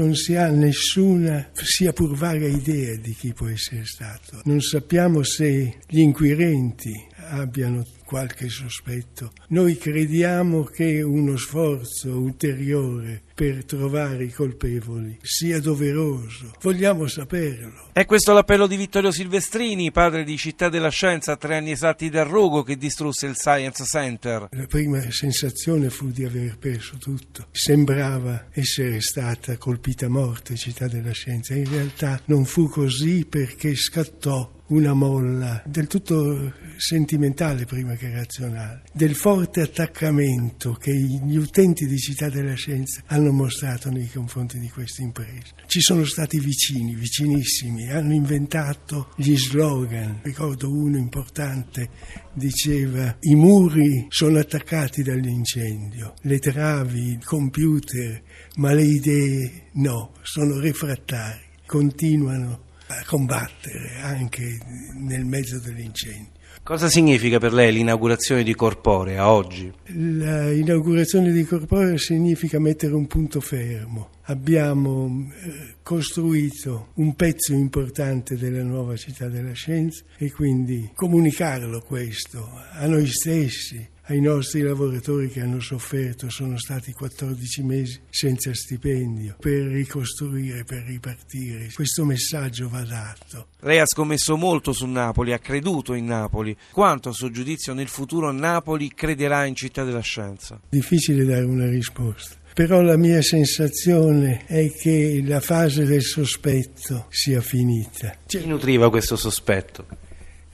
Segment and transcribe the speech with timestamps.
[0.00, 4.40] Non si ha nessuna, sia pur vaga idea di chi può essere stato.
[4.44, 6.92] Non sappiamo se gli inquirenti
[7.28, 9.32] abbiano qualche sospetto.
[9.48, 16.52] Noi crediamo che uno sforzo ulteriore per trovare i colpevoli sia doveroso.
[16.62, 17.90] Vogliamo saperlo.
[17.92, 22.26] È questo l'appello di Vittorio Silvestrini, padre di Città della Scienza, tre anni esatti dal
[22.26, 24.48] rogo che distrusse il Science Center.
[24.52, 27.46] La prima sensazione fu di aver perso tutto.
[27.52, 31.54] Sembrava essere stata colpita a morte Città della Scienza.
[31.54, 38.82] In realtà non fu così perché scattò una molla del tutto sentimentale prima che razionale,
[38.92, 44.68] del forte attaccamento che gli utenti di Città della Scienza hanno mostrato nei confronti di
[44.70, 45.54] questa impresa.
[45.66, 50.20] Ci sono stati vicini, vicinissimi, hanno inventato gli slogan.
[50.22, 51.90] Ricordo uno importante,
[52.32, 58.22] diceva i muri sono attaccati dall'incendio, le travi, il computer,
[58.56, 62.66] ma le idee no, sono refrattari, continuano
[63.06, 64.58] combattere anche
[64.94, 66.36] nel mezzo dell'incendio.
[66.62, 69.72] Cosa significa per lei l'inaugurazione di Corporea oggi?
[69.86, 74.10] L'inaugurazione di Corporea significa mettere un punto fermo.
[74.24, 82.46] Abbiamo eh, costruito un pezzo importante della nuova città della scienza e quindi comunicarlo questo
[82.72, 89.36] a noi stessi, ai nostri lavoratori che hanno sofferto, sono stati 14 mesi senza stipendio,
[89.38, 91.68] per ricostruire, per ripartire.
[91.72, 93.48] Questo messaggio va dato.
[93.60, 96.56] Lei ha scommesso molto su Napoli, ha creduto in Napoli.
[96.72, 100.58] Quanto a suo giudizio nel futuro Napoli crederà in Città della Scienza?
[100.68, 102.36] Difficile dare una risposta.
[102.54, 108.16] Però la mia sensazione è che la fase del sospetto sia finita.
[108.26, 110.07] Chi nutriva questo sospetto?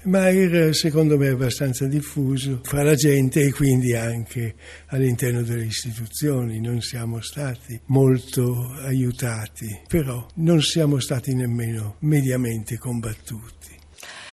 [0.05, 4.55] Ma era secondo me abbastanza diffuso fra la gente e quindi anche
[4.87, 6.61] all'interno delle istituzioni.
[6.61, 13.64] Non siamo stati molto aiutati, però non siamo stati nemmeno mediamente combattuti.